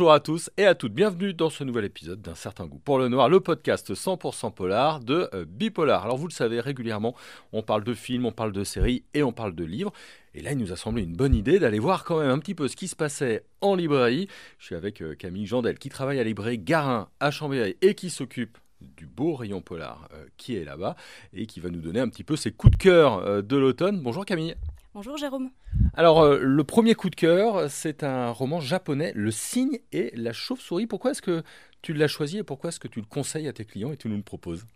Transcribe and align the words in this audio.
Bonjour 0.00 0.14
à 0.14 0.20
tous 0.20 0.50
et 0.56 0.64
à 0.64 0.74
toutes, 0.74 0.94
bienvenue 0.94 1.34
dans 1.34 1.50
ce 1.50 1.62
nouvel 1.62 1.84
épisode 1.84 2.22
d'un 2.22 2.34
certain 2.34 2.64
goût 2.64 2.78
pour 2.78 2.98
le 2.98 3.08
noir, 3.08 3.28
le 3.28 3.40
podcast 3.40 3.92
100% 3.92 4.54
polar 4.54 5.00
de 5.00 5.28
euh, 5.34 5.44
Bipolar. 5.46 6.02
Alors 6.04 6.16
vous 6.16 6.26
le 6.26 6.32
savez, 6.32 6.58
régulièrement 6.58 7.14
on 7.52 7.60
parle 7.60 7.84
de 7.84 7.92
films, 7.92 8.24
on 8.24 8.32
parle 8.32 8.52
de 8.52 8.64
séries 8.64 9.04
et 9.12 9.22
on 9.22 9.32
parle 9.32 9.54
de 9.54 9.62
livres. 9.62 9.92
Et 10.34 10.40
là 10.40 10.52
il 10.52 10.56
nous 10.56 10.72
a 10.72 10.76
semblé 10.76 11.02
une 11.02 11.12
bonne 11.12 11.34
idée 11.34 11.58
d'aller 11.58 11.78
voir 11.78 12.04
quand 12.04 12.18
même 12.18 12.30
un 12.30 12.38
petit 12.38 12.54
peu 12.54 12.66
ce 12.66 12.76
qui 12.76 12.88
se 12.88 12.96
passait 12.96 13.44
en 13.60 13.74
librairie. 13.74 14.26
Je 14.58 14.64
suis 14.64 14.74
avec 14.74 15.02
euh, 15.02 15.14
Camille 15.14 15.44
Jandel 15.44 15.78
qui 15.78 15.90
travaille 15.90 16.18
à 16.18 16.22
la 16.22 16.28
librairie 16.28 16.58
Garin 16.58 17.10
à 17.20 17.30
Chambéry 17.30 17.76
et 17.82 17.94
qui 17.94 18.08
s'occupe 18.08 18.56
du 18.80 19.06
beau 19.06 19.34
rayon 19.34 19.60
polar 19.60 20.08
euh, 20.14 20.24
qui 20.38 20.56
est 20.56 20.64
là-bas 20.64 20.96
et 21.34 21.44
qui 21.44 21.60
va 21.60 21.68
nous 21.68 21.82
donner 21.82 22.00
un 22.00 22.08
petit 22.08 22.24
peu 22.24 22.36
ses 22.36 22.52
coups 22.52 22.72
de 22.72 22.82
cœur 22.82 23.42
de 23.42 23.56
l'automne. 23.58 24.00
Bonjour 24.00 24.24
Camille. 24.24 24.56
Bonjour 24.92 25.16
Jérôme. 25.16 25.50
Alors, 25.94 26.22
euh, 26.22 26.40
le 26.42 26.64
premier 26.64 26.96
coup 26.96 27.10
de 27.10 27.14
cœur, 27.14 27.70
c'est 27.70 28.02
un 28.02 28.30
roman 28.30 28.58
japonais, 28.58 29.12
Le 29.14 29.30
cygne 29.30 29.78
et 29.92 30.10
la 30.16 30.32
chauve-souris. 30.32 30.88
Pourquoi 30.88 31.12
est-ce 31.12 31.22
que 31.22 31.44
tu 31.80 31.92
l'as 31.92 32.08
choisi 32.08 32.38
et 32.38 32.42
pourquoi 32.42 32.68
est-ce 32.68 32.80
que 32.80 32.88
tu 32.88 32.98
le 32.98 33.06
conseilles 33.06 33.46
à 33.46 33.52
tes 33.52 33.64
clients 33.64 33.92
et 33.92 33.96
tu 33.96 34.08
nous 34.08 34.16
le 34.16 34.22
proposes? 34.24 34.66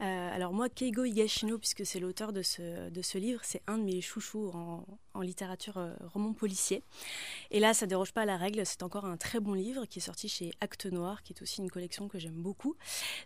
Euh, 0.00 0.34
alors 0.34 0.52
moi, 0.52 0.68
Keigo 0.68 1.04
Higashino, 1.04 1.56
puisque 1.58 1.86
c'est 1.86 2.00
l'auteur 2.00 2.32
de 2.32 2.42
ce, 2.42 2.90
de 2.90 3.02
ce 3.02 3.16
livre, 3.16 3.40
c'est 3.44 3.62
un 3.66 3.78
de 3.78 3.84
mes 3.84 4.00
chouchous 4.00 4.50
en, 4.52 4.84
littérature 5.20 5.78
euh, 5.78 5.94
roman 6.12 6.32
policier. 6.32 6.82
Et 7.50 7.60
là, 7.60 7.72
ça 7.72 7.86
déroge 7.86 8.12
pas 8.12 8.22
à 8.22 8.24
la 8.24 8.36
règle, 8.36 8.66
c'est 8.66 8.82
encore 8.82 9.04
un 9.04 9.16
très 9.16 9.40
bon 9.40 9.54
livre 9.54 9.86
qui 9.86 10.00
est 10.00 10.02
sorti 10.02 10.28
chez 10.28 10.52
Acte 10.60 10.86
Noir, 10.86 11.22
qui 11.22 11.32
est 11.32 11.40
aussi 11.40 11.62
une 11.62 11.70
collection 11.70 12.08
que 12.08 12.18
j'aime 12.18 12.34
beaucoup. 12.34 12.74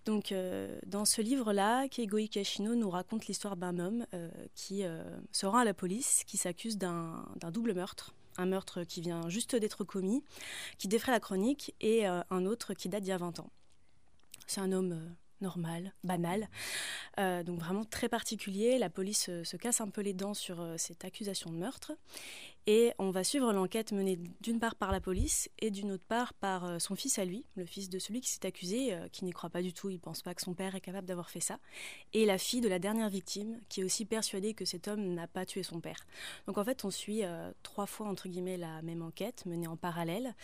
Donc 0.04 0.30
euh, 0.30 0.78
dans 0.86 1.04
ce 1.04 1.22
livre-là, 1.22 1.88
Keigo 1.88 2.18
Higashino 2.18 2.74
nous 2.74 2.90
raconte 2.90 3.26
l'histoire 3.26 3.56
d'un 3.56 3.78
homme 3.78 4.06
qui 4.54 4.84
se 5.32 5.46
rend 5.46 5.58
à 5.58 5.64
la 5.64 5.74
police, 5.74 6.22
qui 6.26 6.36
s'accuse 6.36 6.76
d'un 6.76 7.24
double 7.50 7.74
meurtre 7.74 8.14
un 8.40 8.46
meurtre 8.46 8.84
qui 8.84 9.00
vient 9.00 9.28
juste 9.28 9.56
d'être 9.56 9.82
commis, 9.82 10.22
qui 10.78 10.86
défraie 10.86 11.10
la 11.10 11.18
chronique, 11.18 11.74
et 11.80 12.06
un 12.06 12.46
autre 12.46 12.72
qui 12.72 12.88
date 12.88 13.02
d'il 13.02 13.08
y 13.08 13.12
a 13.12 13.16
20 13.18 13.40
ans. 13.40 13.50
C'est 14.46 14.60
un 14.60 14.70
homme 14.70 15.16
normal, 15.40 15.92
banal. 16.04 16.48
Euh, 17.18 17.42
donc 17.42 17.58
vraiment 17.58 17.84
très 17.84 18.08
particulier. 18.08 18.78
La 18.78 18.90
police 18.90 19.30
se 19.42 19.56
casse 19.56 19.80
un 19.80 19.88
peu 19.88 20.00
les 20.00 20.14
dents 20.14 20.34
sur 20.34 20.60
euh, 20.60 20.74
cette 20.76 21.04
accusation 21.04 21.50
de 21.50 21.56
meurtre. 21.56 21.92
Et 22.70 22.92
on 22.98 23.10
va 23.10 23.24
suivre 23.24 23.50
l'enquête 23.54 23.92
menée 23.92 24.20
d'une 24.42 24.60
part 24.60 24.74
par 24.74 24.92
la 24.92 25.00
police 25.00 25.48
et 25.58 25.70
d'une 25.70 25.90
autre 25.90 26.04
part 26.06 26.34
par 26.34 26.66
euh, 26.66 26.78
son 26.78 26.96
fils 26.96 27.18
à 27.18 27.24
lui, 27.24 27.46
le 27.54 27.64
fils 27.64 27.88
de 27.88 27.98
celui 27.98 28.20
qui 28.20 28.28
s'est 28.28 28.44
accusé, 28.44 28.92
euh, 28.92 29.08
qui 29.08 29.24
n'y 29.24 29.30
croit 29.30 29.48
pas 29.48 29.62
du 29.62 29.72
tout, 29.72 29.88
il 29.88 29.98
pense 29.98 30.20
pas 30.20 30.34
que 30.34 30.42
son 30.42 30.52
père 30.52 30.74
est 30.74 30.82
capable 30.82 31.06
d'avoir 31.06 31.30
fait 31.30 31.40
ça, 31.40 31.60
et 32.12 32.26
la 32.26 32.36
fille 32.36 32.60
de 32.60 32.68
la 32.68 32.78
dernière 32.78 33.08
victime, 33.08 33.58
qui 33.70 33.80
est 33.80 33.84
aussi 33.84 34.04
persuadée 34.04 34.52
que 34.52 34.66
cet 34.66 34.86
homme 34.86 35.14
n'a 35.14 35.26
pas 35.26 35.46
tué 35.46 35.62
son 35.62 35.80
père. 35.80 36.06
Donc 36.46 36.58
en 36.58 36.64
fait, 36.64 36.84
on 36.84 36.90
suit 36.90 37.24
euh, 37.24 37.50
trois 37.62 37.86
fois, 37.86 38.06
entre 38.06 38.28
guillemets, 38.28 38.58
la 38.58 38.82
même 38.82 39.00
enquête 39.00 39.46
menée 39.46 39.66
en 39.66 39.78
parallèle. 39.78 40.34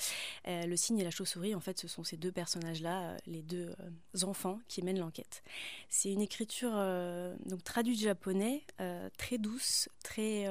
le 0.46 0.76
cygne 0.76 1.00
et 1.00 1.04
la 1.04 1.10
chauve-souris, 1.10 1.54
en 1.54 1.60
fait, 1.60 1.78
ce 1.78 1.88
sont 1.88 2.04
ces 2.04 2.16
deux 2.16 2.32
personnages-là, 2.32 3.18
les 3.26 3.42
deux 3.42 3.74
enfants 4.22 4.60
qui 4.66 4.80
mènent 4.80 4.98
l'enquête. 4.98 5.42
C'est 5.90 6.10
une 6.10 6.22
écriture 6.22 6.72
donc 7.44 7.62
traduite 7.64 8.00
japonais, 8.00 8.62
très 9.18 9.36
douce, 9.36 9.90
très 10.02 10.46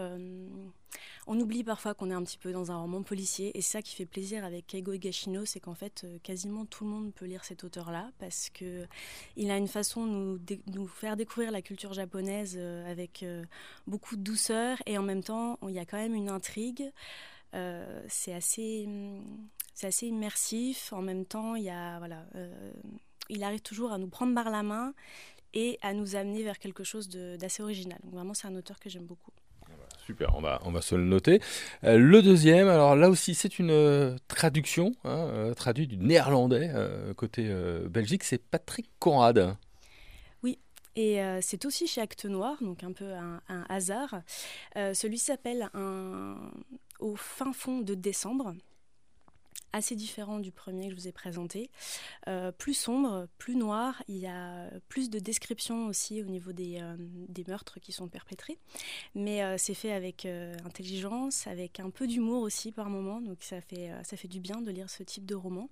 on 1.28 1.40
oublie 1.40 1.64
parfois 1.64 1.94
qu'on 1.94 2.10
est 2.10 2.14
un 2.14 2.24
petit 2.24 2.38
peu 2.38 2.52
dans 2.52 2.72
un 2.72 2.78
roman 2.78 3.04
policier 3.04 3.58
et 3.58 3.62
c'est 3.62 3.74
ça 3.74 3.82
qui 3.82 3.96
fait 3.96 4.06
plaisir 4.06 4.44
avec 4.44 4.68
Keigo 4.68 4.94
Higashino, 4.94 5.46
c'est 5.46 5.60
qu'en 5.60 5.74
fait 5.74 6.04
euh, 6.04 6.18
quasiment 6.24 6.66
tout 6.66 6.84
le 6.84 6.90
monde 6.90 7.14
peut 7.14 7.26
lire 7.26 7.46
cet 7.46 7.64
auteur-là 7.64 8.12
parce 8.20 8.50
que 8.50 8.86
il 9.36 9.50
a 9.52 9.58
une 9.58 9.68
façon 9.68 10.06
de 10.08 10.60
nous, 10.68 10.88
faire 10.88 11.16
découvrir 11.16 11.52
la 11.52 11.62
culture 11.62 11.94
japonaise 11.94 12.56
euh, 12.58 12.90
avec 12.90 13.24
euh, 13.24 13.44
beaucoup 13.88 14.16
de 14.16 14.22
douceur 14.22 14.78
et 14.86 14.98
en 14.98 15.04
même 15.04 15.24
temps 15.24 15.58
il 15.68 15.74
y 15.74 15.80
a 15.80 15.86
quand 15.86 15.98
même 15.98 16.16
une 16.16 16.30
intrigue. 16.30 16.92
c'est 18.08 18.34
assez, 18.34 18.88
c'est 19.74 19.88
assez 19.88 20.08
immersif. 20.08 20.92
En 20.92 21.02
même 21.02 21.26
temps, 21.26 21.56
il 21.56 21.70
arrive 23.44 23.62
toujours 23.62 23.92
à 23.92 23.98
nous 23.98 24.08
prendre 24.08 24.34
par 24.34 24.50
la 24.50 24.64
main 24.64 24.94
et 25.54 25.78
à 25.82 25.94
nous 25.94 26.16
amener 26.16 26.44
vers 26.44 26.58
quelque 26.60 26.84
chose 26.84 27.10
d'assez 27.10 27.62
original. 27.62 28.00
Vraiment, 28.12 28.34
c'est 28.34 28.48
un 28.48 28.56
auteur 28.56 28.80
que 28.80 28.90
j'aime 28.90 29.06
beaucoup. 29.06 29.32
Super, 30.06 30.36
on 30.36 30.42
va, 30.42 30.60
on 30.66 30.72
va 30.72 30.82
se 30.82 30.96
le 30.96 31.06
noter. 31.06 31.40
Euh, 31.86 31.98
le 31.98 32.22
deuxième, 32.22 32.68
alors 32.68 32.96
là 32.96 33.10
aussi, 33.10 33.36
c'est 33.36 33.58
une 33.58 33.72
euh, 33.72 34.18
traduction, 34.28 34.92
hein, 35.06 35.28
euh, 35.30 35.54
traduit 35.54 35.88
du 35.88 35.96
néerlandais 35.96 36.72
côté 37.16 37.54
Belgique, 37.90 38.24
c'est 38.24 38.38
Patrick 38.38 38.90
Conrad. 39.00 39.56
Oui, 40.44 40.60
et 40.96 41.20
c'est 41.42 41.66
aussi 41.66 41.88
chez 41.88 42.02
Acte 42.02 42.26
Noir, 42.26 42.58
donc 42.62 42.84
un 42.84 42.92
peu 42.92 43.14
un, 43.14 43.42
un 43.48 43.66
hasard. 43.70 44.22
celui 44.76 45.18
s'appelle 45.18 45.70
Au 47.00 47.16
fin 47.16 47.54
fond 47.54 47.80
de 47.80 47.94
décembre 47.94 48.54
assez 49.74 49.96
différent 49.96 50.40
du 50.40 50.52
premier 50.52 50.86
que 50.86 50.92
je 50.92 50.96
vous 50.96 51.08
ai 51.08 51.12
présenté. 51.12 51.70
Euh, 52.28 52.52
plus 52.52 52.76
sombre, 52.76 53.28
plus 53.40 53.56
noir, 53.56 54.02
il 54.08 54.18
y 54.18 54.28
a 54.28 54.70
plus 54.88 55.10
de 55.10 55.20
descriptions 55.20 55.88
aussi 55.88 56.22
au 56.22 56.26
niveau 56.26 56.54
des, 56.54 56.80
euh, 56.80 56.96
des 57.00 57.44
meurtres 57.48 57.80
qui 57.80 57.92
sont 57.92 58.08
perpétrés. 58.08 58.60
Mais 59.16 59.44
euh, 59.44 59.56
c'est 59.58 59.74
fait 59.74 59.92
avec 59.92 60.26
intelligence, 60.66 61.48
avec 61.48 61.80
un 61.80 61.90
peu 61.90 62.08
d'humour 62.08 62.44
aussi 62.44 62.72
par 62.72 62.90
moment, 62.90 63.20
donc 63.20 63.38
ça 63.42 63.60
fait, 63.60 63.92
ça 64.04 64.16
fait 64.16 64.28
du 64.28 64.40
bien 64.40 64.62
de 64.62 64.72
lire 64.72 64.90
ce 64.90 65.02
type 65.04 65.26
de 65.26 65.36
roman. 65.36 65.70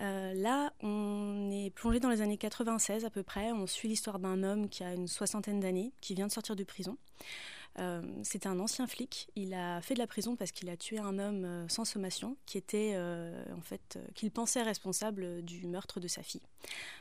là, 0.00 0.72
on 0.82 1.50
est 1.52 1.70
plongé 1.70 2.00
dans 2.00 2.10
les 2.10 2.20
années 2.20 2.36
96 2.36 3.04
à 3.04 3.10
peu 3.10 3.22
près. 3.22 3.52
On 3.52 3.66
suit 3.66 3.88
l'histoire 3.88 4.18
d'un 4.18 4.42
homme 4.42 4.68
qui 4.68 4.82
a 4.82 4.92
une 4.92 5.06
soixantaine 5.06 5.60
d'années, 5.60 5.92
qui 6.00 6.14
vient 6.14 6.26
de 6.26 6.32
sortir 6.32 6.56
de 6.56 6.64
prison. 6.64 6.98
Euh, 7.78 8.02
c'était 8.22 8.46
un 8.46 8.60
ancien 8.60 8.86
flic. 8.86 9.28
Il 9.34 9.52
a 9.52 9.80
fait 9.80 9.94
de 9.94 9.98
la 9.98 10.06
prison 10.06 10.36
parce 10.36 10.52
qu'il 10.52 10.68
a 10.68 10.76
tué 10.76 10.98
un 10.98 11.18
homme 11.18 11.44
euh, 11.44 11.68
sans 11.68 11.84
sommation, 11.84 12.36
qui 12.46 12.56
était 12.56 12.92
euh, 12.94 13.44
en 13.56 13.60
fait 13.60 13.98
qu'il 14.14 14.30
pensait 14.30 14.62
responsable 14.62 15.42
du 15.42 15.66
meurtre 15.66 15.98
de 15.98 16.06
sa 16.06 16.22
fille. 16.22 16.42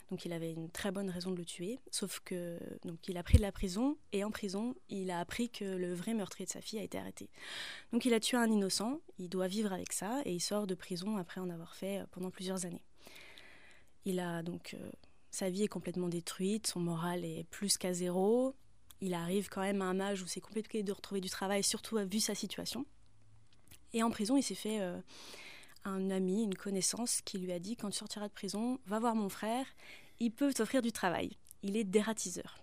Donc 0.10 0.26
il 0.26 0.34
avait 0.34 0.52
une 0.52 0.70
très 0.70 0.92
bonne 0.92 1.10
raison 1.10 1.32
de 1.32 1.38
le 1.38 1.46
tuer. 1.46 1.80
Sauf 1.92 2.22
que 2.22 2.58
donc 2.86 3.08
il 3.08 3.18
a 3.18 3.24
pris 3.24 3.38
de 3.38 3.44
la 3.44 3.52
prison 3.52 3.98
et 4.12 4.24
en 4.24 4.32
prison 4.32 4.76
il 4.90 5.12
a 5.12 5.20
appris 5.20 5.50
que 5.50 5.64
le 5.64 5.94
vrai 5.94 6.14
meurtrier 6.14 6.46
de 6.46 6.52
sa 6.52 6.62
fille 6.62 6.80
a 6.80 6.84
été 6.84 6.98
arrêté. 6.98 7.30
Donc 7.92 8.06
il 8.06 8.14
a 8.14 8.20
tué 8.20 8.38
un 8.38 8.50
innocent. 8.50 9.00
Il 9.20 9.30
doit 9.30 9.48
vivre 9.48 9.72
avec 9.72 9.94
ça 9.94 10.22
et 10.26 10.34
il 10.34 10.42
sort 10.42 10.66
de 10.66 10.76
prison 10.76 11.18
après 11.18 11.40
en 11.40 11.50
avoir 11.50 11.76
fait 11.76 12.04
pendant 12.12 12.32
plusieurs 12.32 12.66
années. 12.66 12.84
Il 14.06 14.20
a 14.20 14.42
donc 14.42 14.76
sa 15.30 15.50
vie 15.50 15.64
est 15.64 15.68
complètement 15.68 16.10
détruite, 16.10 16.68
son 16.68 16.80
moral 16.80 17.26
est 17.26 17.44
plus 17.46 17.78
qu'à 17.78 17.94
zéro 17.94 18.56
il 19.04 19.14
arrive 19.14 19.50
quand 19.50 19.62
même 19.62 19.82
à 19.82 19.86
un 19.86 20.00
âge 20.00 20.22
où 20.22 20.28
c'est 20.28 20.40
compliqué 20.40 20.82
de 20.82 20.94
retrouver 20.94 21.20
du 21.20 21.30
travail, 21.30 21.62
surtout 21.62 21.98
vu 21.98 22.22
sa 22.22 22.36
situation. 22.36 22.86
Et 23.92 24.02
en 24.02 24.10
prison, 24.10 24.38
il 24.38 24.44
s'est 24.44 24.56
fait 24.56 24.80
euh, 24.80 24.98
un 25.84 26.10
ami, 26.10 26.44
une 26.44 26.56
connaissance 26.56 27.20
qui 27.22 27.38
lui 27.38 27.52
a 27.52 27.60
dit 27.60 27.76
quand 27.76 27.90
tu 27.90 27.98
sortiras 27.98 28.30
de 28.30 28.34
prison, 28.34 28.80
va 28.86 29.00
voir 29.00 29.14
mon 29.14 29.28
frère, 29.28 29.66
il 30.22 30.32
peut 30.32 30.54
t'offrir 30.54 30.82
du 30.82 30.94
travail. 30.94 31.38
Il 31.64 31.76
est 31.76 31.84
dératiseur. 31.84 32.60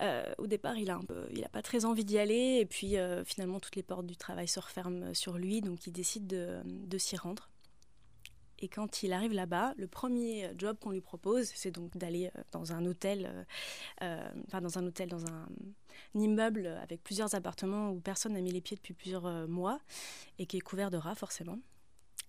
Euh, 0.00 0.32
au 0.38 0.46
départ, 0.46 0.76
il 0.78 0.88
a, 0.88 1.00
pas 1.50 1.62
très 1.62 1.84
envie 1.84 2.04
d'y 2.04 2.18
aller, 2.18 2.58
et 2.60 2.66
puis 2.66 2.96
euh, 2.96 3.24
finalement, 3.24 3.58
toutes 3.58 3.74
les 3.74 3.82
portes 3.82 4.06
du 4.06 4.16
travail 4.16 4.46
se 4.46 4.60
referment 4.60 5.14
sur 5.14 5.36
lui, 5.36 5.60
donc 5.60 5.84
il 5.88 5.92
décide 5.92 6.28
de 6.28 6.98
s'y 6.98 7.16
rendre. 7.16 7.50
Et 8.60 8.68
quand 8.68 9.02
il 9.02 9.12
arrive 9.12 9.32
là-bas, 9.32 9.74
le 9.76 9.86
premier 9.86 10.50
job 10.56 10.78
qu'on 10.80 10.90
lui 10.90 11.00
propose, 11.00 11.50
c'est 11.54 11.70
donc 11.70 11.96
d'aller 11.96 12.30
euh, 12.36 12.42
dans 12.52 12.72
un 12.72 12.84
hôtel, 12.86 13.26
euh, 13.26 13.44
euh, 14.02 14.28
enfin 14.46 14.60
dans 14.60 14.78
un 14.78 14.86
hôtel, 14.86 15.08
dans 15.08 15.26
un, 15.26 15.46
immeuble 16.14 16.66
avec 16.82 17.02
plusieurs 17.02 17.34
appartements 17.34 17.90
où 17.90 18.00
personne 18.00 18.32
n'a 18.32 18.40
mis 18.40 18.52
les 18.52 18.60
pieds 18.60 18.76
depuis 18.76 18.94
plusieurs 18.94 19.48
mois 19.48 19.80
et 20.38 20.46
qui 20.46 20.56
est 20.56 20.60
couvert 20.60 20.90
de 20.90 20.96
rats 20.96 21.16
forcément. 21.16 21.58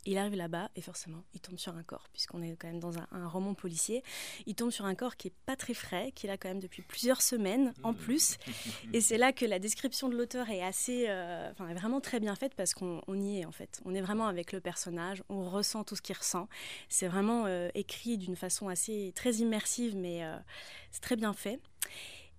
Il 0.05 0.17
arrive 0.17 0.35
là-bas 0.35 0.69
et 0.75 0.81
forcément, 0.81 1.23
il 1.33 1.41
tombe 1.41 1.57
sur 1.57 1.75
un 1.75 1.83
corps, 1.83 2.07
puisqu'on 2.13 2.41
est 2.41 2.55
quand 2.55 2.67
même 2.67 2.79
dans 2.79 2.97
un, 2.97 3.27
roman 3.27 3.53
policier. 3.53 4.03
Il 4.45 4.55
tombe 4.55 4.71
sur 4.71 4.85
un 4.85 4.95
corps 4.95 5.17
qui 5.17 5.27
est 5.27 5.33
pas 5.45 5.55
très 5.55 5.73
frais, 5.73 6.11
qu'il 6.15 6.29
a 6.29 6.37
quand 6.37 6.47
même 6.47 6.61
depuis 6.61 6.81
plusieurs 6.81 7.21
semaines 7.21 7.73
en 7.83 7.93
plus. 7.93 8.37
Et 8.93 9.01
c'est 9.01 9.17
là 9.17 9.33
que 9.33 9.45
la 9.45 9.59
description 9.59 10.07
de 10.07 10.15
l'auteur 10.15 10.49
est 10.49 10.63
assez, 10.63 11.05
euh, 11.09 11.51
enfin, 11.51 11.73
vraiment 11.73 11.99
très 11.99 12.19
bien 12.19 12.35
faite 12.35 12.55
parce 12.55 12.73
qu'on 12.73 13.01
y 13.13 13.39
est 13.39 13.45
en 13.45 13.51
fait. 13.51 13.81
On 13.85 13.93
est 13.93 14.01
vraiment 14.01 14.27
avec 14.27 14.53
le 14.53 14.61
personnage, 14.61 15.21
on 15.29 15.49
ressent 15.49 15.83
tout 15.83 15.95
ce 15.95 16.01
qu'il 16.01 16.15
ressent. 16.15 16.47
C'est 16.87 17.07
vraiment 17.07 17.45
euh, 17.45 17.69
écrit 17.75 18.17
d'une 18.17 18.35
façon 18.35 18.69
assez 18.69 19.11
très 19.15 19.33
immersive, 19.33 19.95
mais 19.97 20.23
euh, 20.23 20.37
c'est 20.91 21.01
très 21.01 21.17
bien 21.17 21.33
fait. 21.33 21.59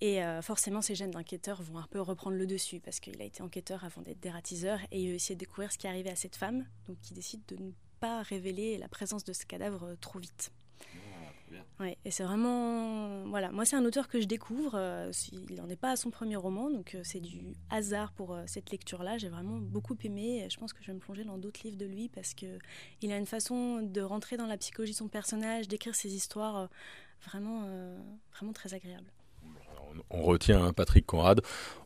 Et 0.00 0.24
euh, 0.24 0.40
forcément, 0.40 0.80
ces 0.80 0.94
gènes 0.94 1.10
d'enquêteurs 1.10 1.62
vont 1.62 1.78
un 1.78 1.86
peu 1.90 2.00
reprendre 2.00 2.36
le 2.36 2.46
dessus 2.46 2.80
parce 2.80 3.00
qu'il 3.00 3.20
a 3.20 3.24
été 3.24 3.42
enquêteur 3.42 3.84
avant 3.84 4.00
d'être 4.00 4.20
dératiseur 4.20 4.80
et 4.90 5.02
il 5.02 5.08
veut 5.08 5.14
essayer 5.14 5.34
de 5.34 5.40
découvrir 5.40 5.70
ce 5.72 5.78
qui 5.78 5.86
est 5.86 5.90
arrivé 5.90 6.10
à 6.10 6.16
cette 6.16 6.36
femme, 6.36 6.64
donc 6.88 6.96
il 7.10 7.14
décide 7.14 7.44
de 7.48 7.56
ne 7.56 7.70
pas 8.00 8.22
révéler 8.22 8.78
la 8.78 8.88
présence 8.88 9.24
de 9.24 9.34
ce 9.34 9.44
cadavre 9.44 9.84
euh, 9.84 9.96
trop 10.00 10.18
vite. 10.18 10.52
Ah, 11.52 11.82
ouais, 11.82 11.98
et 12.06 12.10
c'est 12.10 12.22
vraiment. 12.22 13.26
Voilà, 13.26 13.50
moi, 13.50 13.66
c'est 13.66 13.76
un 13.76 13.84
auteur 13.84 14.08
que 14.08 14.20
je 14.20 14.26
découvre. 14.26 14.76
Euh, 14.76 15.10
il 15.32 15.56
n'en 15.56 15.68
est 15.68 15.76
pas 15.76 15.90
à 15.90 15.96
son 15.96 16.10
premier 16.10 16.36
roman, 16.36 16.70
donc 16.70 16.96
c'est 17.02 17.20
du 17.20 17.52
hasard 17.68 18.12
pour 18.12 18.38
cette 18.46 18.70
lecture-là. 18.70 19.18
J'ai 19.18 19.28
vraiment 19.28 19.58
beaucoup 19.58 19.96
aimé. 20.04 20.44
Et 20.44 20.48
je 20.48 20.58
pense 20.58 20.72
que 20.72 20.80
je 20.82 20.86
vais 20.86 20.94
me 20.94 21.00
plonger 21.00 21.24
dans 21.24 21.36
d'autres 21.36 21.60
livres 21.64 21.76
de 21.76 21.84
lui 21.84 22.08
parce 22.08 22.32
qu'il 22.32 23.12
a 23.12 23.18
une 23.18 23.26
façon 23.26 23.82
de 23.82 24.00
rentrer 24.00 24.36
dans 24.36 24.46
la 24.46 24.56
psychologie 24.56 24.92
de 24.92 24.96
son 24.96 25.08
personnage, 25.08 25.68
d'écrire 25.68 25.94
ses 25.94 26.14
histoires 26.14 26.70
vraiment, 27.20 27.68
vraiment 28.32 28.52
très 28.52 28.72
agréable 28.72 29.10
on 30.10 30.22
retient 30.22 30.62
hein, 30.64 30.72
Patrick 30.72 31.06
Conrad 31.06 31.40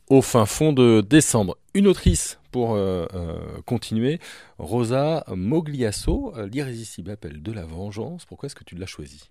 au 0.09 0.23
fin 0.23 0.47
fond 0.47 0.73
de 0.73 1.01
décembre. 1.01 1.57
Une 1.73 1.87
autrice 1.87 2.39
pour 2.53 2.75
euh, 2.75 3.07
euh, 3.15 3.61
continuer, 3.65 4.21
Rosa 4.59 5.25
Mogliasso, 5.29 6.35
l'irrésistible 6.51 7.11
appel 7.11 7.43
de 7.43 7.53
la 7.53 7.65
vengeance. 7.65 8.25
Pourquoi 8.27 8.47
est-ce 8.47 8.55
que 8.55 8.65
tu 8.65 8.75
l'as 8.75 8.87
choisi 8.87 9.29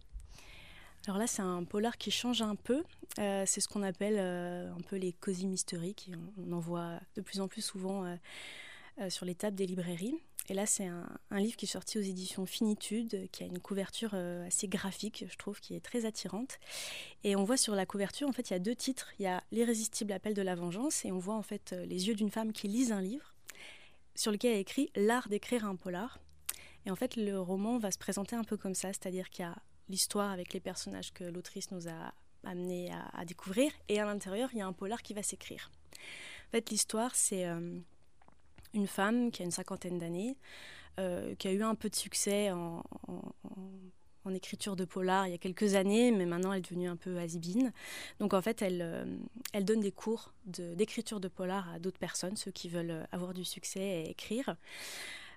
alors 1.05 1.19
là, 1.19 1.27
c'est 1.27 1.41
un 1.41 1.65
polar 1.65 1.97
qui 1.97 2.11
change 2.11 2.41
un 2.41 2.55
peu. 2.55 2.81
c'est 3.17 3.59
ce 3.59 3.67
qu'on 3.67 3.83
appelle 3.83 4.17
un 4.17 4.81
peu 4.87 4.95
les 4.95 5.11
cosy 5.11 5.47
mysteries. 5.47 5.97
On, 6.37 6.53
en 6.53 6.59
voit 6.59 6.93
de 7.17 7.21
plus 7.21 7.41
en 7.41 7.49
plus 7.49 7.61
souvent 7.61 8.05
sur 9.09 9.25
les 9.25 9.35
tables 9.35 9.55
des 9.55 9.65
librairies. 9.65 10.15
Et 10.49 10.53
là, 10.53 10.65
c'est 10.65 10.85
un, 10.85 11.07
livre 11.31 11.55
qui 11.55 11.65
est 11.65 11.69
sorti 11.69 11.97
aux 11.97 12.01
éditions 12.01 12.45
Finitude, 12.45 13.29
qui 13.31 13.43
a 13.43 13.45
une 13.45 13.59
couverture 13.59 14.11
euh, 14.13 14.45
assez 14.45 14.67
graphique, 14.67 15.25
je 15.29 15.37
trouve, 15.37 15.61
qui 15.61 15.73
est 15.73 15.79
très 15.79 16.05
attirante. 16.05 16.59
Et 17.23 17.37
on 17.37 17.45
voit 17.45 17.55
sur 17.55 17.75
la 17.75 17.85
couverture, 17.85 18.27
en 18.27 18.33
fait, 18.33 18.49
il 18.49 18.53
y 18.53 18.55
a 18.55 18.59
deux 18.59 18.75
titres. 18.75 19.13
Il 19.19 19.23
y 19.23 19.27
a 19.27 19.41
L'irrésistible 19.51 20.11
appel 20.11 20.33
de 20.33 20.41
la 20.41 20.55
vengeance, 20.55 21.05
et 21.05 21.11
on 21.13 21.19
voit 21.19 21.35
en 21.35 21.43
fait 21.43 21.71
euh, 21.71 21.85
les 21.85 22.07
yeux 22.07 22.15
d'une 22.15 22.29
femme 22.29 22.51
qui 22.51 22.67
lise 22.67 22.91
un 22.91 23.01
livre 23.01 23.33
sur 24.15 24.31
lequel 24.31 24.53
est 24.53 24.59
écrit 24.59 24.91
L'art 24.95 25.29
d'écrire 25.29 25.65
un 25.65 25.77
polar. 25.77 26.19
Et 26.85 26.91
en 26.91 26.95
fait, 26.95 27.15
le 27.15 27.39
roman 27.39 27.77
va 27.77 27.91
se 27.91 27.97
présenter 27.97 28.35
un 28.35 28.43
peu 28.43 28.57
comme 28.57 28.75
ça, 28.75 28.89
c'est-à-dire 28.89 29.29
qu'il 29.29 29.45
y 29.45 29.47
a 29.47 29.55
l'histoire 29.87 30.31
avec 30.31 30.53
les 30.53 30.59
personnages 30.59 31.13
que 31.13 31.23
l'autrice 31.23 31.71
nous 31.71 31.87
a 31.87 32.13
amenés 32.43 32.91
à, 33.13 33.23
découvrir, 33.23 33.71
et 33.87 34.01
à 34.01 34.05
l'intérieur, 34.05 34.49
il 34.51 34.57
y 34.57 34.61
a 34.61 34.67
un 34.67 34.73
polar 34.73 35.01
qui 35.01 35.13
va 35.13 35.23
s'écrire. 35.23 35.71
En 36.49 36.51
fait, 36.51 36.69
l'histoire, 36.69 37.15
c'est... 37.15 37.45
Euh, 37.45 37.79
une 38.73 38.87
femme 38.87 39.31
qui 39.31 39.41
a 39.41 39.45
une 39.45 39.51
cinquantaine 39.51 39.97
d'années, 39.97 40.37
euh, 40.99 41.35
qui 41.35 41.47
a 41.47 41.51
eu 41.51 41.63
un 41.63 41.75
peu 41.75 41.89
de 41.89 41.95
succès 41.95 42.51
en, 42.51 42.83
écriture 44.33 44.75
de 44.75 44.85
polar 44.85 45.27
il 45.27 45.31
y 45.31 45.35
a 45.35 45.37
quelques 45.37 45.75
années, 45.75 46.11
mais 46.11 46.25
maintenant 46.25 46.53
elle 46.53 46.59
est 46.59 46.69
devenue 46.69 46.87
un 46.87 46.95
peu 46.95 47.19
asibine. 47.19 47.71
Donc 48.19 48.33
en 48.33 48.41
fait, 48.41 48.63
elle, 48.63 48.81
euh, 48.81 49.05
elle 49.51 49.63
donne 49.63 49.81
des 49.81 49.91
cours 49.91 50.33
d'écriture 50.45 51.19
de, 51.19 51.27
polar 51.27 51.71
à 51.71 51.77
d'autres 51.77 51.99
personnes, 51.99 52.35
ceux 52.35 52.49
qui 52.49 52.67
veulent 52.67 53.05
avoir 53.11 53.33
du 53.33 53.45
succès 53.45 53.81
et 53.81 54.09
écrire. 54.09 54.55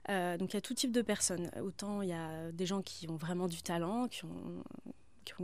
Euh, 0.08 0.38
donc 0.38 0.52
il 0.52 0.56
y 0.56 0.56
a 0.56 0.62
tout 0.62 0.72
type 0.72 0.92
de 0.92 1.02
personnes. 1.02 1.50
Autant 1.62 2.00
il 2.00 2.08
y 2.08 2.14
a 2.14 2.50
des 2.52 2.64
gens 2.64 2.80
qui 2.80 3.08
ont 3.10 3.16
vraiment 3.16 3.48
du 3.48 3.60
talent, 3.60 4.08
qui 4.08 4.24
ont 4.24 4.62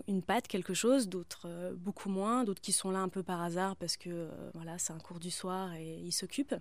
une 0.06 0.22
patte, 0.22 0.48
quelque 0.48 0.74
chose, 0.74 1.08
d'autres 1.08 1.46
euh, 1.46 1.72
beaucoup 1.74 2.08
moins, 2.08 2.44
d'autres 2.44 2.60
qui 2.60 2.72
sont 2.72 2.90
là 2.90 3.00
un 3.00 3.08
peu 3.08 3.22
par 3.22 3.42
hasard 3.42 3.76
parce 3.76 3.96
que 3.96 4.10
euh, 4.10 4.50
voilà, 4.54 4.78
c'est 4.78 4.92
un 4.92 4.98
cours 4.98 5.20
du 5.20 5.30
soir 5.30 5.72
et 5.74 5.94
ils 5.94 6.12
s'occupent. 6.12 6.54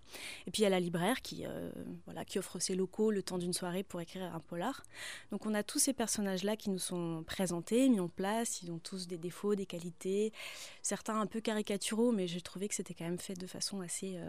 Et 0.48 0.52
puis 0.52 0.62
il 0.62 0.64
y 0.64 0.66
a 0.66 0.70
la 0.70 0.80
libraire 0.80 1.22
qui, 1.22 1.46
euh, 1.46 1.72
voilà, 2.06 2.26
qui 2.26 2.40
offre 2.40 2.60
ses 2.60 2.76
locaux 2.76 3.12
le 3.12 3.24
temps 3.24 3.38
d'une 3.38 3.54
soirée 3.54 3.84
pour 3.84 4.02
écrire 4.02 4.34
un 4.34 4.40
polar. 4.40 4.84
Donc 5.32 5.46
on 5.46 5.54
a 5.54 5.64
tous 5.64 5.80
ces 5.80 5.94
personnages-là 5.94 6.56
qui 6.56 6.70
nous 6.70 6.80
sont 6.80 7.24
présentés, 7.26 7.90
mis 7.90 8.00
en 8.00 8.10
place, 8.10 8.62
ils 8.62 8.72
ont 8.72 8.80
tous 8.80 9.08
des 9.08 9.18
défauts, 9.18 9.56
des 9.56 9.66
qualités, 9.66 10.34
certains 10.82 11.20
un 11.20 11.26
peu 11.26 11.42
caricaturaux, 11.42 12.12
mais 12.12 12.28
j'ai 12.28 12.42
trouvé 12.42 12.68
que 12.68 12.76
c'était 12.76 12.94
quand 12.94 13.06
même 13.06 13.20
fait 13.20 13.36
de 13.36 13.48
façon 13.48 13.82
assez, 13.82 14.20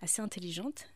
assez 0.00 0.20
intelligente. 0.22 0.86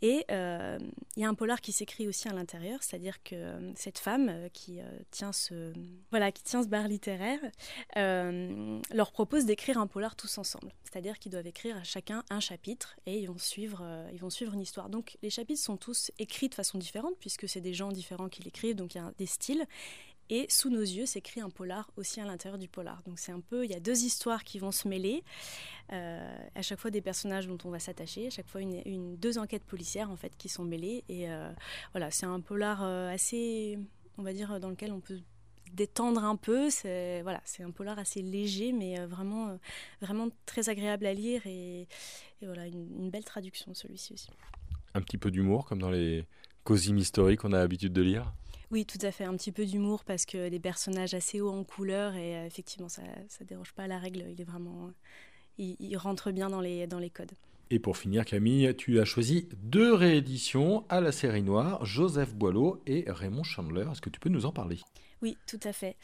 Et 0.00 0.24
euh, 0.30 0.78
il 1.16 1.22
y 1.22 1.24
a 1.24 1.28
un 1.28 1.34
polar 1.34 1.60
qui 1.60 1.72
s'écrit 1.72 2.06
aussi 2.06 2.28
à 2.28 2.32
l'intérieur, 2.32 2.82
c'est-à-dire 2.82 3.22
que 3.22 3.34
euh, 3.34 3.72
cette 3.74 3.98
femme 3.98 4.28
euh, 4.28 4.48
qui, 4.52 4.78
tient 5.10 5.32
ce, 5.32 5.72
voilà, 6.10 6.30
qui 6.30 6.42
tient 6.42 6.62
ce 6.62 6.68
bar 6.68 6.86
littéraire 6.86 7.40
leur 7.96 9.12
propose 9.12 9.44
d'écrire 9.44 9.78
un 9.78 9.86
polar 9.86 10.16
tous 10.16 10.38
ensemble. 10.38 10.72
C'est-à-dire 10.84 11.18
qu'ils 11.18 11.32
doivent 11.32 11.46
écrire 11.46 11.76
à 11.76 11.82
chacun 11.82 12.22
un 12.30 12.40
chapitre 12.40 12.96
et 13.06 13.18
ils 13.18 13.26
vont, 13.26 13.38
suivre, 13.38 13.84
ils 14.12 14.20
vont 14.20 14.30
suivre 14.30 14.54
une 14.54 14.60
histoire. 14.60 14.88
Donc 14.88 15.18
les 15.22 15.30
chapitres 15.30 15.60
sont 15.60 15.76
tous 15.76 16.10
écrits 16.18 16.48
de 16.48 16.54
façon 16.54 16.78
différente 16.78 17.14
puisque 17.18 17.48
c'est 17.48 17.60
des 17.60 17.74
gens 17.74 17.90
différents 17.90 18.28
qui 18.28 18.42
l'écrivent, 18.42 18.76
donc 18.76 18.94
il 18.94 18.98
y 18.98 19.00
a 19.00 19.12
des 19.18 19.26
styles. 19.26 19.66
Et 20.30 20.46
sous 20.50 20.70
nos 20.70 20.82
yeux 20.82 21.06
s'écrit 21.06 21.40
un 21.40 21.50
polar 21.50 21.90
aussi 21.96 22.20
à 22.20 22.24
l'intérieur 22.24 22.58
du 22.58 22.68
polar. 22.68 23.02
Donc 23.06 23.18
c'est 23.18 23.32
un 23.32 23.40
peu, 23.40 23.64
il 23.64 23.70
y 23.70 23.74
a 23.74 23.80
deux 23.80 24.04
histoires 24.04 24.44
qui 24.44 24.58
vont 24.58 24.72
se 24.72 24.86
mêler. 24.86 25.24
Euh, 25.92 26.38
à 26.54 26.62
chaque 26.62 26.78
fois 26.78 26.90
des 26.90 27.00
personnages 27.00 27.46
dont 27.46 27.58
on 27.64 27.70
va 27.70 27.78
s'attacher, 27.78 28.26
à 28.26 28.30
chaque 28.30 28.46
fois 28.46 28.60
une, 28.60 29.16
deux 29.16 29.38
enquêtes 29.38 29.64
policières 29.64 30.10
en 30.10 30.16
fait 30.16 30.36
qui 30.36 30.48
sont 30.48 30.64
mêlées. 30.64 31.04
Et 31.08 31.30
euh, 31.30 31.50
voilà, 31.92 32.10
c'est 32.10 32.26
un 32.26 32.40
polar 32.40 32.82
euh, 32.82 33.10
assez, 33.10 33.78
on 34.18 34.22
va 34.22 34.32
dire, 34.32 34.60
dans 34.60 34.68
lequel 34.68 34.92
on 34.92 35.00
peut 35.00 35.20
détendre 35.72 36.22
un 36.22 36.36
peu. 36.36 36.68
C'est 36.68 37.22
voilà, 37.22 37.40
c'est 37.44 37.62
un 37.62 37.70
polar 37.70 37.98
assez 37.98 38.20
léger, 38.20 38.72
mais 38.72 38.98
vraiment, 39.06 39.58
vraiment 40.02 40.28
très 40.44 40.68
agréable 40.68 41.06
à 41.06 41.14
lire 41.14 41.46
et, 41.46 41.88
voilà, 42.42 42.66
une, 42.66 43.10
belle 43.10 43.24
traduction 43.24 43.72
celui-ci 43.72 44.12
aussi. 44.12 44.28
Un 44.94 45.00
petit 45.00 45.18
peu 45.18 45.30
d'humour 45.30 45.64
comme 45.64 45.80
dans 45.80 45.90
les 45.90 46.26
cosy 46.64 46.92
mystery 46.92 47.36
qu'on 47.36 47.54
a 47.54 47.58
l'habitude 47.58 47.94
de 47.94 48.02
lire? 48.02 48.30
Oui, 48.70 48.84
tout 48.84 48.98
à 49.02 49.10
fait. 49.10 49.24
Un 49.24 49.36
petit 49.36 49.52
peu 49.52 49.64
d'humour 49.64 50.04
parce 50.04 50.26
que 50.26 50.48
des 50.48 50.60
personnages 50.60 51.14
assez 51.14 51.40
hauts 51.40 51.50
en 51.50 51.64
couleur 51.64 52.14
et 52.14 52.36
euh, 52.36 52.46
effectivement, 52.46 52.88
ça 52.88 53.02
ne 53.40 53.46
déroge 53.46 53.72
pas 53.72 53.84
à 53.84 53.86
la 53.86 53.98
règle. 53.98 54.24
Il 54.30 54.40
est 54.40 54.44
vraiment. 54.44 54.90
Il, 55.56 55.96
rentre 55.96 56.30
bien 56.30 56.50
dans 56.50 56.60
les, 56.60 56.86
dans 56.86 57.00
les 57.00 57.10
codes. 57.10 57.32
Et 57.70 57.80
pour 57.80 57.96
finir, 57.96 58.24
Camille, 58.24 58.74
tu 58.76 59.00
as 59.00 59.04
choisi 59.04 59.48
deux 59.56 59.92
rééditions 59.92 60.84
à 60.88 61.00
la 61.00 61.10
série 61.10 61.42
noire, 61.42 61.84
Joseph 61.84 62.34
Boileau 62.34 62.80
et 62.86 63.04
Raymond 63.08 63.42
Chandler. 63.42 63.84
Est-ce 63.90 64.00
que 64.00 64.08
tu 64.08 64.20
peux 64.20 64.28
nous 64.28 64.46
en 64.46 64.52
parler? 64.52 64.78
Oui, 65.22 65.36
tout 65.46 65.60
à 65.64 65.72
fait. 65.72 65.96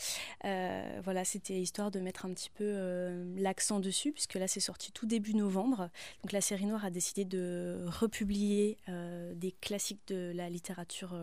Euh, 0.45 1.01
voilà, 1.05 1.25
c'était 1.25 1.61
histoire 1.61 1.91
de 1.91 2.01
mettre 2.01 2.27
un 2.27 2.35
petit 2.35 2.51
peu 2.51 2.65
euh, 2.65 3.25
l'accent 3.37 3.79
dessus, 3.79 4.13
puisque 4.13 4.35
là 4.35 4.49
c'est 4.49 4.61
sorti 4.61 4.93
tout 4.93 5.07
début 5.07 5.35
novembre. 5.35 5.89
Donc 6.23 6.33
la 6.33 6.41
série 6.41 6.67
noire 6.67 6.85
a 6.85 6.91
décidé 6.91 7.25
de 7.25 7.85
republier 7.87 8.79
euh, 8.89 9.35
des 9.35 9.53
classiques 9.53 10.03
de 10.09 10.33
la 10.35 10.51
littérature 10.51 11.17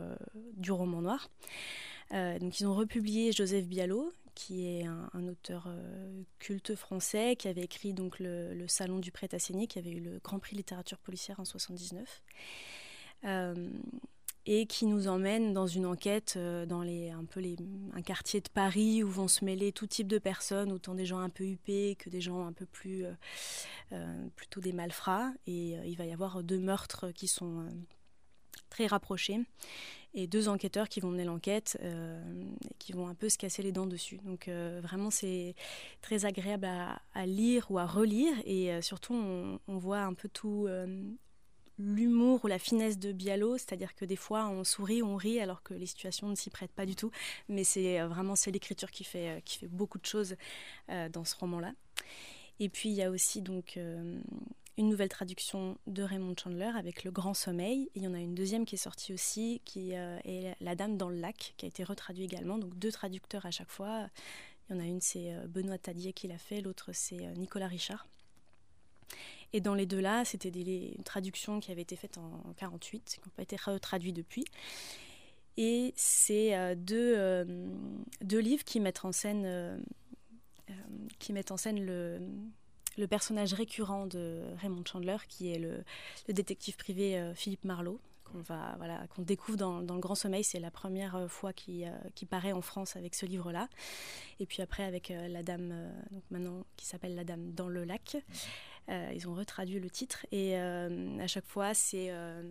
du 0.55 0.71
roman 0.71 1.01
noir. 1.01 1.29
donc 2.11 2.59
ils 2.59 2.65
ont 2.65 2.73
republié 2.73 3.31
Joseph 3.31 3.67
Bialot, 3.67 4.11
qui 4.35 4.65
est 4.65 4.85
un, 4.85 5.27
auteur 5.27 5.67
culte 6.39 6.75
français, 6.75 7.35
qui 7.35 7.47
avait 7.47 7.63
écrit 7.63 7.93
donc 7.93 8.19
le, 8.19 8.65
Salon 8.67 8.99
du 8.99 9.11
prêt 9.11 9.29
à 9.33 9.37
qui 9.37 9.79
avait 9.79 9.91
eu 9.91 9.99
le 9.99 10.19
Grand 10.19 10.39
Prix 10.39 10.55
littérature 10.55 10.97
policière 10.97 11.39
en 11.39 11.45
79 11.45 12.21
et 14.45 14.65
qui 14.65 14.85
nous 14.85 15.07
emmène 15.07 15.53
dans 15.53 15.67
une 15.67 15.85
enquête 15.85 16.33
euh, 16.37 16.65
dans 16.65 16.81
les, 16.81 17.11
un 17.11 17.25
peu 17.25 17.39
les, 17.39 17.55
un 17.93 18.01
quartier 18.01 18.41
de 18.41 18.49
Paris 18.49 19.03
où 19.03 19.09
vont 19.09 19.27
se 19.27 19.45
mêler 19.45 19.71
tout 19.71 19.87
type 19.87 20.07
de 20.07 20.17
personnes, 20.17 20.71
autant 20.71 20.95
des 20.95 21.05
gens 21.05 21.19
un 21.19 21.29
peu 21.29 21.43
huppés 21.43 21.95
que 21.99 22.09
des 22.09 22.21
gens 22.21 22.45
un 22.45 22.53
peu 22.53 22.65
plus 22.65 23.05
euh, 23.05 23.11
euh, 23.91 24.27
plutôt 24.35 24.59
des 24.59 24.73
malfrats. 24.73 25.31
Et 25.45 25.77
il 25.85 25.95
va 25.95 26.05
y 26.05 26.13
avoir 26.13 26.43
deux 26.43 26.59
meurtres 26.59 27.11
qui 27.11 27.27
sont 27.27 27.67
très 28.69 28.87
rapprochés 28.87 29.39
et 30.13 30.27
deux 30.27 30.47
enquêteurs 30.49 30.89
qui 30.89 30.99
vont 30.99 31.11
mener 31.11 31.25
l'enquête 31.25 31.77
et 31.81 32.75
qui 32.79 32.93
vont 32.93 33.07
un 33.07 33.15
peu 33.15 33.29
se 33.29 33.37
casser 33.37 33.63
les 33.63 33.71
dents 33.71 33.85
dessus. 33.85 34.17
Donc 34.25 34.47
vraiment 34.47 35.09
c'est 35.09 35.55
très 36.01 36.25
agréable 36.25 36.65
à, 36.65 37.25
lire 37.25 37.69
ou 37.69 37.79
à 37.79 37.85
relire 37.85 38.33
et 38.45 38.81
surtout 38.81 39.13
on, 39.13 39.59
on, 39.67 39.77
voit 39.77 40.01
un 40.01 40.13
peu 40.13 40.29
tout 40.29 40.67
l'humour 41.81 42.43
ou 42.43 42.47
la 42.47 42.59
finesse 42.59 42.99
de 42.99 43.11
Bialo, 43.11 43.57
c'est-à-dire 43.57 43.95
que 43.95 44.05
des 44.05 44.15
fois 44.15 44.47
on 44.47 44.63
sourit, 44.63 45.01
on 45.01 45.15
rit 45.15 45.39
alors 45.39 45.63
que 45.63 45.73
les 45.73 45.85
situations 45.85 46.27
ne 46.27 46.35
s'y 46.35 46.49
prêtent 46.49 46.71
pas 46.71 46.85
du 46.85 46.95
tout, 46.95 47.11
mais 47.49 47.63
c'est 47.63 47.99
euh, 47.99 48.07
vraiment 48.07 48.35
c'est 48.35 48.51
l'écriture 48.51 48.91
qui 48.91 49.03
fait, 49.03 49.29
euh, 49.29 49.39
qui 49.41 49.57
fait 49.57 49.67
beaucoup 49.67 49.97
de 49.97 50.05
choses 50.05 50.35
euh, 50.89 51.09
dans 51.09 51.25
ce 51.25 51.35
roman-là. 51.35 51.73
Et 52.59 52.69
puis 52.69 52.89
il 52.89 52.95
y 52.95 53.01
a 53.01 53.09
aussi 53.09 53.41
donc 53.41 53.75
une 54.77 54.89
nouvelle 54.89 55.09
traduction 55.09 55.79
de 55.87 56.03
Raymond 56.03 56.35
Chandler 56.37 56.71
avec 56.77 57.03
Le 57.03 57.09
Grand 57.09 57.33
Sommeil. 57.33 57.89
Et 57.95 57.99
il 57.99 58.03
y 58.03 58.07
en 58.07 58.13
a 58.13 58.19
une 58.19 58.35
deuxième 58.35 58.65
qui 58.65 58.75
est 58.75 58.77
sortie 58.77 59.13
aussi, 59.13 59.63
qui 59.65 59.93
est 59.93 60.55
La 60.61 60.75
Dame 60.75 60.95
dans 60.95 61.09
le 61.09 61.15
lac, 61.15 61.55
qui 61.57 61.65
a 61.65 61.67
été 61.67 61.83
retraduit 61.83 62.23
également. 62.23 62.59
Donc 62.59 62.77
deux 62.77 62.91
traducteurs 62.91 63.47
à 63.47 63.51
chaque 63.51 63.71
fois. 63.71 64.09
Il 64.69 64.75
y 64.75 64.79
en 64.79 64.79
a 64.79 64.85
une, 64.85 65.01
c'est 65.01 65.33
Benoît 65.47 65.79
Tadier 65.79 66.13
qui 66.13 66.27
l'a 66.27 66.37
fait, 66.37 66.61
l'autre 66.61 66.91
c'est 66.93 67.35
Nicolas 67.35 67.67
Richard. 67.67 68.05
Et 69.53 69.61
dans 69.61 69.75
les 69.75 69.85
deux-là, 69.85 70.23
c'était 70.25 70.51
des 70.51 70.97
traductions 71.03 71.59
qui 71.59 71.71
avaient 71.71 71.81
été 71.81 71.95
faites 71.95 72.17
en 72.17 72.53
48, 72.57 73.03
qui 73.03 73.19
n'ont 73.19 73.31
pas 73.35 73.43
été 73.43 73.57
traduites 73.81 74.15
depuis. 74.15 74.45
Et 75.57 75.93
c'est 75.95 76.55
euh, 76.55 76.75
deux, 76.75 77.13
euh, 77.17 77.45
deux, 78.21 78.39
livres 78.39 78.63
qui 78.63 78.79
mettent 78.79 79.03
en 79.03 79.11
scène, 79.11 79.43
euh, 79.45 79.77
qui 81.19 81.33
mettent 81.33 81.51
en 81.51 81.57
scène 81.57 81.83
le, 81.83 82.19
le, 82.97 83.07
personnage 83.07 83.53
récurrent 83.53 84.07
de 84.07 84.41
Raymond 84.57 84.83
Chandler, 84.85 85.17
qui 85.27 85.51
est 85.51 85.59
le, 85.59 85.83
détective 86.29 86.77
privé 86.77 87.31
Philippe 87.35 87.65
Marlowe, 87.65 87.99
qu'on 88.23 88.39
voilà 88.39 89.05
découvre 89.17 89.57
dans, 89.57 89.81
dans, 89.81 89.95
le 89.95 89.99
Grand 89.99 90.15
Sommeil. 90.15 90.45
C'est 90.45 90.61
la 90.61 90.71
première 90.71 91.29
fois 91.29 91.51
qu'il 91.51 91.91
qui 92.15 92.25
paraît 92.25 92.53
en 92.53 92.61
France 92.61 92.95
avec 92.95 93.13
ce 93.13 93.25
livre-là. 93.25 93.67
Et 94.39 94.45
puis 94.45 94.61
après 94.61 94.83
avec 94.83 95.09
la 95.09 95.43
dame, 95.43 95.91
donc 96.11 96.23
maintenant 96.31 96.63
qui 96.77 96.85
s'appelle 96.85 97.15
La 97.15 97.25
Dame 97.25 97.51
dans 97.51 97.67
le 97.67 97.83
lac. 97.83 98.15
Ils 98.89 99.27
ont 99.27 99.33
retraduit 99.33 99.79
le 99.79 99.89
titre 99.89 100.25
et 100.31 100.57
euh, 100.57 101.17
à 101.19 101.27
chaque 101.27 101.45
fois, 101.45 101.71
euh, 101.93 102.41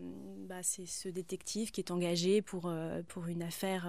bah, 0.48 0.62
c'est 0.62 0.86
ce 0.86 1.08
détective 1.08 1.70
qui 1.70 1.80
est 1.80 1.90
engagé 1.90 2.42
pour, 2.42 2.72
pour 3.08 3.26
une 3.26 3.42
affaire 3.42 3.88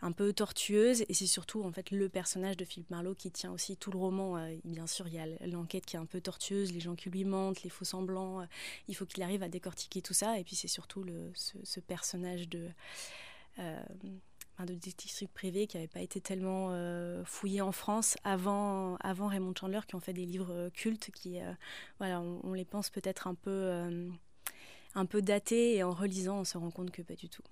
un 0.00 0.12
peu 0.12 0.32
tortueuse 0.32 1.04
et 1.08 1.14
c'est 1.14 1.26
surtout 1.26 1.62
en 1.62 1.72
fait 1.72 1.90
le 1.90 2.08
personnage 2.08 2.56
de 2.56 2.64
Philippe 2.64 2.90
Marlowe 2.90 3.14
qui 3.14 3.30
tient 3.30 3.52
aussi 3.52 3.76
tout 3.76 3.90
le 3.90 3.98
roman. 3.98 4.46
bien 4.64 4.86
sûr, 4.86 5.06
il 5.08 5.14
y 5.14 5.18
a 5.18 5.26
l'enquête 5.46 5.86
qui 5.86 5.96
est 5.96 6.00
un 6.00 6.06
peu 6.06 6.20
tortueuse, 6.20 6.72
les 6.72 6.80
gens 6.80 6.94
qui 6.94 7.10
lui 7.10 7.24
mentent, 7.24 7.62
les 7.62 7.70
faux 7.70 7.84
semblants. 7.84 8.46
il 8.88 8.96
faut 8.96 9.06
qu'il 9.06 9.22
arrive 9.22 9.42
à 9.42 9.48
décortiquer 9.48 10.02
tout 10.02 10.14
ça 10.14 10.38
et 10.38 10.44
puis 10.44 10.56
c'est 10.56 10.68
surtout 10.68 11.04
ce, 11.34 11.80
personnage 11.80 12.48
de 12.48 12.68
un 14.62 14.66
détective 14.66 15.28
privé 15.28 15.66
qui 15.66 15.76
n'avait 15.76 15.88
pas 15.88 16.00
été 16.00 16.20
tellement 16.20 16.68
euh, 16.70 17.24
fouillé 17.24 17.60
en 17.60 17.72
France 17.72 18.16
avant, 18.24 18.96
avant 18.96 19.28
Raymond 19.28 19.54
Chandler, 19.58 19.80
qui 19.86 19.94
ont 19.94 20.00
fait 20.00 20.12
des 20.12 20.24
livres 20.24 20.70
cultes 20.70 21.10
qui, 21.12 21.38
voilà, 21.98 22.20
on, 22.20 22.52
les 22.52 22.64
pense 22.64 22.90
peut-être 22.90 23.26
un 23.26 23.34
peu, 23.34 23.72
un 24.94 25.06
peu 25.06 25.22
datés 25.22 25.76
et 25.76 25.82
en 25.82 25.92
relisant, 25.92 26.40
on 26.40 26.44
se 26.44 26.58
rend 26.58 26.70
compte 26.70 26.90
que 26.90 27.02
pas 27.02 27.14
du 27.14 27.28
tout. 27.28 27.42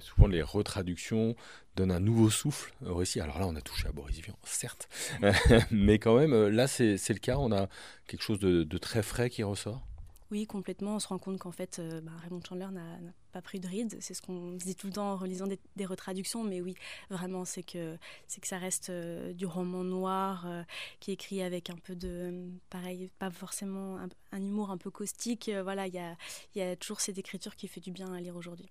souvent, 0.00 0.26
les 0.28 0.42
retraductions 0.42 1.34
donnent 1.76 1.92
un 1.92 2.00
nouveau 2.00 2.30
souffle 2.30 2.72
au 2.84 2.94
récit. 2.94 3.20
Alors 3.20 3.38
là, 3.38 3.46
on 3.46 3.56
a 3.56 3.60
touché 3.60 3.88
à 3.88 3.92
Boris 3.92 4.18
Vian, 4.20 4.36
certes, 4.44 4.88
mais 5.70 5.98
quand 5.98 6.16
même, 6.16 6.48
là, 6.48 6.66
c'est 6.66 6.96
le 7.08 7.18
cas. 7.18 7.36
On 7.38 7.52
a 7.52 7.68
quelque 8.06 8.22
chose 8.22 8.38
de 8.38 8.78
très 8.78 9.02
frais 9.02 9.30
qui 9.30 9.42
ressort. 9.42 9.82
Oui, 10.30 10.46
complètement. 10.46 10.96
On 10.96 10.98
se 11.00 11.08
rend 11.08 11.18
compte 11.18 11.38
qu'en 11.38 11.50
fait, 11.50 11.78
euh, 11.78 12.00
bah, 12.00 12.12
Raymond 12.22 12.40
Chandler 12.46 12.68
n'a 12.70 12.98
pas 13.32 13.42
pris 13.42 13.58
de 13.58 13.66
ride. 13.66 13.96
C'est 14.00 14.14
ce 14.14 14.22
qu'on 14.22 14.52
dit 14.52 14.76
tout 14.76 14.86
le 14.86 14.92
temps 14.92 15.12
en 15.12 15.16
relisant 15.16 15.46
des, 15.46 15.86
retraductions. 15.86 16.44
Mais 16.44 16.60
oui, 16.60 16.74
vraiment, 17.10 17.44
c'est 17.44 17.64
que, 17.64 17.96
que 17.96 18.46
ça 18.46 18.58
reste 18.58 18.90
euh, 18.90 19.32
du 19.32 19.46
roman 19.46 19.82
noir 19.82 20.46
euh, 20.46 20.62
qui 21.00 21.10
est 21.10 21.14
écrit 21.14 21.42
avec 21.42 21.70
un 21.70 21.76
peu 21.76 21.96
de. 21.96 22.48
Pareil, 22.70 23.10
pas 23.18 23.30
forcément 23.30 23.98
un, 24.32 24.40
humour 24.40 24.70
un 24.70 24.78
peu 24.78 24.90
caustique. 24.90 25.50
voilà, 25.62 25.88
il 25.88 25.94
y 25.94 25.98
a, 25.98 26.16
y 26.54 26.60
a 26.60 26.76
toujours 26.76 27.00
cette 27.00 27.18
écriture 27.18 27.56
qui 27.56 27.66
fait 27.66 27.80
du 27.80 27.90
bien 27.90 28.12
à 28.12 28.20
lire 28.20 28.36
aujourd'hui. 28.36 28.70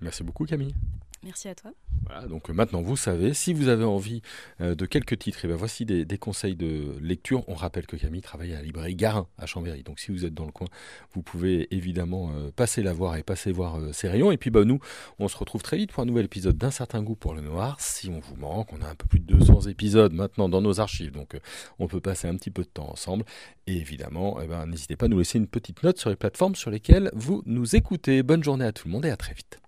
Merci 0.00 0.22
beaucoup, 0.22 0.44
Camille. 0.44 0.74
Merci 1.22 1.48
à 1.48 1.54
toi. 1.54 1.72
Voilà, 2.06 2.26
donc 2.26 2.50
euh, 2.50 2.52
maintenant 2.52 2.82
vous 2.82 2.96
savez, 2.96 3.34
si 3.34 3.52
vous 3.52 3.68
avez 3.68 3.84
envie 3.84 4.22
euh, 4.60 4.74
de 4.74 4.86
quelques 4.86 5.18
titres, 5.18 5.40
eh 5.44 5.48
ben 5.48 5.56
voici 5.56 5.84
des, 5.84 6.06
conseils 6.18 6.56
de 6.56 6.96
lecture. 7.00 7.48
On 7.48 7.54
rappelle 7.54 7.86
que 7.86 7.96
Camille 7.96 8.20
travaille 8.20 8.52
à 8.52 8.56
la 8.56 8.62
librairie 8.62 8.94
Garin 8.94 9.26
à 9.38 9.46
Chambéry, 9.46 9.82
donc 9.82 10.00
si 10.00 10.12
vous 10.12 10.24
êtes 10.24 10.34
dans 10.34 10.44
le 10.44 10.52
coin, 10.52 10.68
vous 11.12 11.22
pouvez 11.22 11.74
évidemment 11.74 12.30
euh, 12.34 12.50
passer 12.54 12.82
la 12.82 12.92
voir 12.92 13.16
et 13.16 13.22
passer 13.22 13.52
voir 13.52 13.78
ses 13.92 14.08
rayons. 14.08 14.32
Et 14.32 14.36
puis 14.36 14.50
bah, 14.50 14.64
nous, 14.64 14.80
on 15.18 15.28
se 15.28 15.36
retrouve 15.36 15.62
très 15.62 15.76
vite 15.76 15.92
pour 15.92 16.02
un 16.02 16.06
nouvel 16.06 16.26
épisode 16.26 16.56
d'un 16.56 16.70
certain 16.70 17.02
goût 17.02 17.16
pour 17.16 17.34
le 17.34 17.40
noir. 17.40 17.76
Si 17.80 18.08
on 18.08 18.20
vous 18.20 18.36
manque, 18.36 18.72
on 18.72 18.82
a 18.82 18.88
un 18.88 18.94
peu 18.94 19.06
plus 19.06 19.20
de 19.20 19.26
200 19.26 19.62
épisodes 19.62 20.12
maintenant 20.12 20.48
dans 20.48 20.60
nos 20.60 20.80
archives, 20.80 21.12
donc 21.12 21.36
on 21.78 21.88
peut 21.88 22.00
passer 22.00 22.28
un 22.28 22.36
petit 22.36 22.50
peu 22.50 22.62
de 22.62 22.68
temps 22.68 22.90
ensemble. 22.90 23.24
Et 23.66 23.76
évidemment, 23.76 24.38
eh 24.42 24.46
ben, 24.46 24.66
n'hésitez 24.66 24.96
pas 24.96 25.06
à 25.06 25.08
nous 25.08 25.18
laisser 25.18 25.38
une 25.38 25.46
petite 25.46 25.82
note 25.82 25.98
sur 25.98 26.10
les 26.10 26.16
plateformes 26.16 26.54
sur 26.54 26.70
lesquelles 26.70 27.10
vous 27.14 27.42
nous 27.46 27.76
écoutez. 27.76 28.22
Bonne 28.22 28.44
journée 28.44 28.64
à 28.64 28.72
tout 28.72 28.88
le 28.88 28.92
monde 28.92 29.06
et 29.06 29.10
à 29.10 29.16
très 29.16 29.34
vite. 29.34 29.63